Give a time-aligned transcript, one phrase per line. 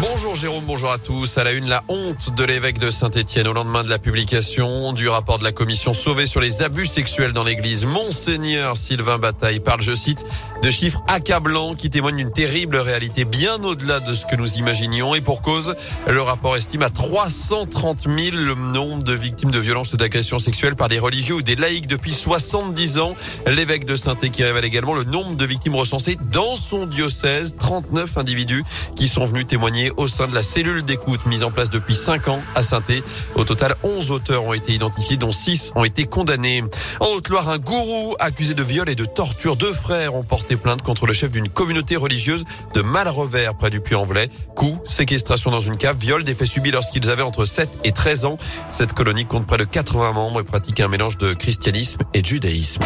[0.00, 1.36] Bonjour Jérôme, bonjour à tous.
[1.36, 5.10] À la une, la honte de l'évêque de Saint-Étienne au lendemain de la publication du
[5.10, 7.84] rapport de la commission sauvée sur les abus sexuels dans l'église.
[7.84, 10.24] Monseigneur Sylvain Bataille parle, je cite,
[10.62, 15.14] de chiffres accablants qui témoignent d'une terrible réalité bien au-delà de ce que nous imaginions.
[15.14, 15.74] Et pour cause,
[16.08, 20.76] le rapport estime à 330 000 le nombre de victimes de violences ou d'agressions sexuelles
[20.76, 23.14] par des religieux ou des laïcs depuis 70 ans.
[23.46, 27.54] L'évêque de Saint-Étienne révèle également le nombre de victimes recensées dans son diocèse.
[27.58, 28.64] 39 individus
[28.96, 32.28] qui sont venus témoigner au sein de la cellule d'écoute mise en place depuis 5
[32.28, 32.82] ans à saint
[33.34, 36.62] Au total, 11 auteurs ont été identifiés, dont 6 ont été condamnés.
[37.00, 39.56] En Haute-Loire, un gourou accusé de viol et de torture.
[39.56, 42.44] Deux frères ont porté plainte contre le chef d'une communauté religieuse
[42.74, 44.28] de Malrevers près du Puy-en-Velay.
[44.56, 48.24] Coup, séquestration dans une cave, viol, des faits subis lorsqu'ils avaient entre 7 et 13
[48.24, 48.38] ans.
[48.70, 52.26] Cette colonie compte près de 80 membres et pratique un mélange de christianisme et de
[52.26, 52.82] judaïsme.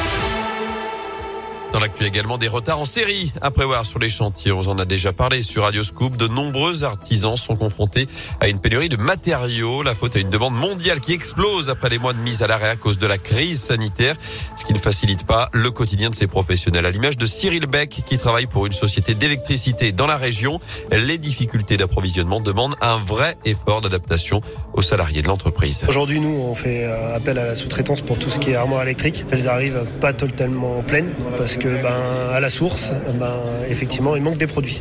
[1.75, 4.53] Dans l'actu également, des retards en série à prévoir sur les chantiers.
[4.53, 6.17] On en a déjà parlé sur Radio Scoop.
[6.17, 8.07] De nombreux artisans sont confrontés
[8.39, 9.83] à une pénurie de matériaux.
[9.83, 12.69] La faute à une demande mondiale qui explose après les mois de mise à l'arrêt
[12.69, 14.15] à cause de la crise sanitaire,
[14.55, 16.87] ce qui ne facilite pas le quotidien de ces professionnels.
[16.87, 20.61] À l'image de Cyril Beck, qui travaille pour une société d'électricité dans la région,
[20.93, 24.43] les difficultés d'approvisionnement demandent un vrai effort d'adaptation
[24.75, 25.85] aux salariés de l'entreprise.
[25.89, 28.83] Aujourd'hui, nous, on fait euh, appel à la sous-traitance pour tout ce qui est armoire
[28.83, 29.25] électrique.
[29.33, 33.35] Elles arrivent pas totalement pleines parce que ben, à la source, ben,
[33.69, 34.81] effectivement, il manque des produits.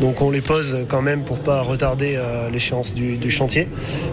[0.00, 3.68] Donc on les pose quand même pour pas retarder euh, l'échéance du, chantier,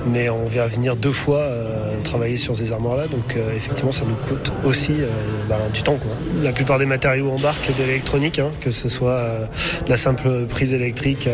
[0.07, 4.05] mais on vient venir deux fois euh, travailler sur ces armoires-là, donc euh, effectivement ça
[4.07, 4.93] nous coûte aussi
[5.49, 5.97] ben, du temps.
[6.41, 9.21] La plupart des matériaux embarquent de l'électronique, hein, que ce soit
[9.87, 11.27] la simple prise électrique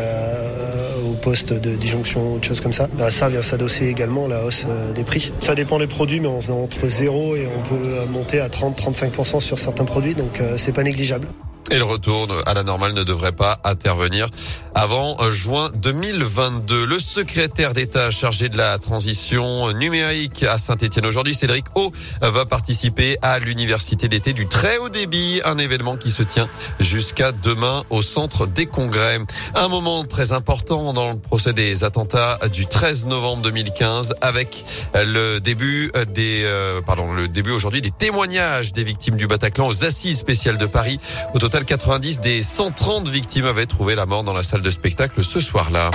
[1.17, 2.87] poste de disjonction ou de choses comme ça.
[2.93, 4.65] Ben, ça vient s'adosser également la hausse
[4.95, 5.31] des prix.
[5.39, 9.39] Ça dépend des produits, mais on est entre 0 et on peut monter à 30-35%
[9.39, 11.27] sur certains produits, donc c'est pas négligeable.
[11.69, 14.29] Et le retour à la normale ne devrait pas intervenir
[14.73, 16.85] avant juin 2022.
[16.85, 21.91] Le secrétaire d'État chargé de la transition numérique à Saint-Etienne aujourd'hui, Cédric O,
[22.21, 26.47] va participer à l'université d'été du très haut débit, un événement qui se tient
[26.79, 29.19] jusqu'à demain au centre des congrès.
[29.55, 34.63] Un moment très important dans le procès des attentats du 13 novembre 2015 avec
[34.93, 39.83] le début des, euh, pardon, le début aujourd'hui des témoignages des victimes du Bataclan aux
[39.83, 40.99] assises spéciales de Paris.
[41.33, 45.23] Au total, 90 des 130 victimes avaient trouvé la mort dans la salle de spectacle
[45.23, 45.91] ce soir-là.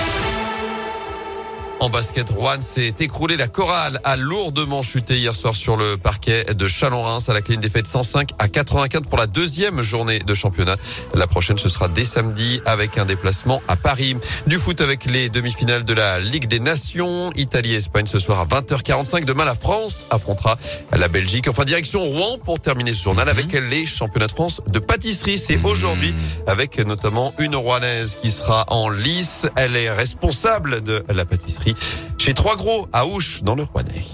[1.83, 3.37] En basket, Rouen s'est écroulé.
[3.37, 7.57] La chorale a lourdement chuté hier soir sur le parquet de Chalon-Reims à la clé
[7.57, 10.77] défaite 105 à 84 pour la deuxième journée de championnat.
[11.13, 14.17] La prochaine, ce sera dès samedi avec un déplacement à Paris.
[14.47, 17.33] Du foot avec les demi-finales de la Ligue des Nations.
[17.35, 19.25] Italie-Espagne ce soir à 20h45.
[19.25, 20.57] Demain, la France affrontera
[20.97, 21.49] la Belgique.
[21.49, 23.71] Enfin, direction Rouen pour terminer ce journal avec mhm.
[23.71, 25.37] les championnats de France de pâtisserie.
[25.37, 25.67] C'est mhm.
[25.67, 26.15] aujourd'hui
[26.47, 29.49] avec notamment une Rouennaise qui sera en lice.
[29.57, 31.72] Elle est responsable de la pâtisserie
[32.19, 34.12] chez Trois Gros à Ouche dans le Rouennais.